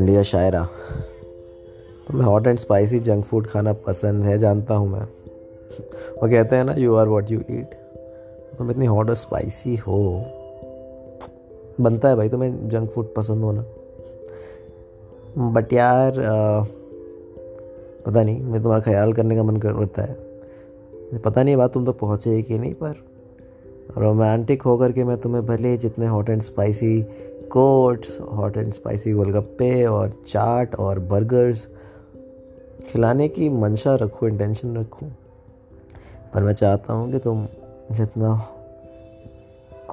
India 0.00 0.22
Shaira 0.22 0.68
तुम्हें 2.08 2.28
hot 2.28 2.46
and 2.46 2.58
spicy 2.58 2.98
junk 2.98 3.24
food 3.24 3.46
खाना 3.46 3.72
पसंद 3.72 4.24
है 4.24 4.38
जानता 4.38 4.74
हूँ 4.74 4.88
मैं। 4.88 5.02
वो 6.22 6.28
कहते 6.28 6.56
हैं 6.56 6.64
ना 6.64 6.74
you 6.74 6.94
are 6.94 7.08
what 7.08 7.30
you 7.30 7.40
eat 7.50 7.70
तुम 8.58 8.70
इतनी 8.70 8.86
हॉट 8.86 9.08
और 9.08 9.14
स्पाइसी 9.14 9.76
हो। 9.76 10.24
बनता 11.80 12.08
है 12.08 12.16
भाई 12.16 12.28
तुम्हें 12.28 12.68
जंक 12.68 12.90
फ़ूड 12.90 13.14
पसंद 13.14 13.42
होना। 13.42 13.64
बट 15.38 15.72
यार 15.72 16.20
आ, 16.20 16.64
पता 18.06 18.22
नहीं 18.24 18.42
मैं 18.42 18.62
तुम्हारा 18.62 18.82
ख्याल 18.82 19.12
करने 19.12 19.36
का 19.36 19.42
मन 19.42 19.56
करता 19.56 20.02
है। 20.02 20.16
पता 21.18 21.42
नहीं 21.42 21.56
बात 21.56 21.72
तुम 21.72 21.84
तक 21.84 21.92
तो 21.92 21.98
पहुँचे 21.98 22.42
कि 22.42 22.58
नहीं 22.58 22.74
पर 22.74 23.11
रोमांटिक 23.98 24.62
होकर 24.62 24.92
के 24.92 25.04
मैं 25.04 25.16
तुम्हें 25.20 25.44
भले 25.46 25.76
जितने 25.76 26.06
hot 26.06 26.30
and 26.30 26.40
spicy 26.42 27.00
quotes 27.52 28.20
hot 28.32 28.56
and 28.56 28.72
spicy 28.72 29.12
golgappe 29.12 29.84
और 29.86 30.12
चाट 30.26 30.74
और 30.74 30.98
बर्गर्स 30.98 31.68
खिलाने 32.88 33.28
की 33.28 33.48
मंशा 33.48 33.94
रखूँ 33.94 34.28
इंटेंशन 34.28 34.76
रखूँ, 34.76 35.08
पर 36.34 36.42
मैं 36.42 36.52
चाहता 36.52 36.92
हूँ 36.92 37.10
कि 37.12 37.18
तुम 37.18 37.46
जितना 37.92 38.30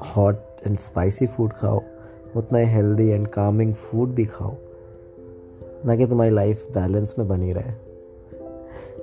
हॉट 0.07 0.35
एंड 0.67 0.77
स्पाइसी 0.77 1.27
फ़ूड 1.27 1.53
खाओ, 1.53 1.81
उतना 2.35 2.59
ही 2.59 2.65
हेल्दी 2.65 3.09
एंड 3.09 3.27
कामिंग 3.27 3.73
फ़ूड 3.73 4.09
भी 4.09 4.25
खाओ, 4.25 4.55
ना 5.85 5.95
कि 5.95 6.05
तुम्हारी 6.05 6.31
लाइफ 6.31 6.65
बैलेंस 6.71 7.15
में 7.19 7.27
बनी 7.27 7.51
रहे। 7.53 7.73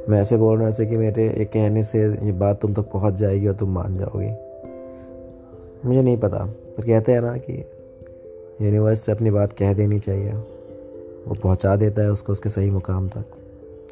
मैं 0.09 0.21
ऐसे 0.21 0.37
बोल 0.37 0.55
रहा 0.55 0.63
हूँ 0.63 0.69
ऐसे 0.69 0.87
कि 0.87 0.97
मेरे 0.97 1.29
एक 1.33 1.53
कहने 1.53 1.83
से 1.83 2.03
ये 2.03 2.33
बात 2.33 2.61
तुम 2.61 2.75
तक 2.75 2.91
पहुँच 2.93 3.15
जाएगी 3.15 3.47
और 3.47 3.55
तुम 3.55 3.75
मान 3.75 3.97
जाओगी। 3.99 4.29
मुझे 5.87 6.03
नहीं 6.03 6.17
पता, 6.17 6.39
पर 6.77 6.83
कहते 6.83 7.13
हैं 7.13 7.21
ना 7.21 7.37
कि 7.39 7.53
यूनिवर्स 8.63 9.01
से 9.01 9.13
अपनी 9.13 9.31
बात 9.31 9.53
कह 9.53 9.73
देनी 9.73 9.99
चाहिए। 9.99 10.33
वो 10.33 11.35
पहुँचा 11.35 11.75
देता 11.77 12.03
है 12.03 12.11
उसको 12.11 12.33
उसके 12.33 12.49
सही 12.49 12.71
मुकाम 12.71 13.09
तक। 13.09 13.25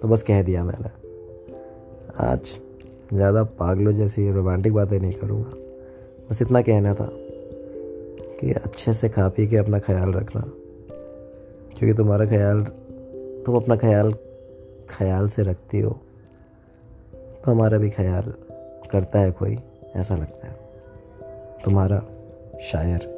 तो 0.02 0.08
बस 0.08 0.22
कह 0.22 0.42
दिया 0.42 0.64
मैंने। 0.64 0.88
आज 2.24 2.56
ज़्यादा 3.14 3.42
पागलों 3.44 3.92
जैसी 3.92 4.30
रोमांटिक 4.30 4.72
बातें 4.72 4.98
नहीं 5.00 5.12
करूँगा। 5.12 5.52
बस 6.30 6.42
इतना 6.42 6.62
कहना 6.62 6.94
था 6.94 7.08
कि 8.40 8.52
अच्छे 8.52 8.92
से 8.94 9.08
खा 9.08 9.28
पी 9.28 9.46
के 9.46 9.56
अपना 9.56 9.78
ख्याल 9.78 10.12
रखना। 10.12 10.42
क्योंकि 11.76 11.92
तुम्हारा 11.92 12.26
ख्याल, 12.26 12.62
तुम 13.46 13.56
अपना 13.56 13.76
ख्याल 13.76 14.12
ख्याल 14.88 15.28
से 15.28 15.42
रखती 15.42 15.80
हो 15.80 15.90
तो 17.44 17.50
हमारा 17.50 17.78
भी 17.78 17.90
ख्याल 17.90 18.32
करता 18.90 19.18
है 19.18 19.30
कोई, 19.30 19.58
ऐसा 19.96 20.16
लगता 20.16 20.46
है। 20.46 20.63
तुम्हारा 21.64 22.02
शायर। 22.60 23.13